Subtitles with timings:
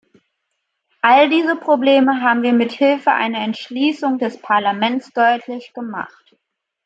[1.03, 6.35] All diese Probleme haben wir mit Hilfe einer Entschließung des Parlaments deutlich gemacht.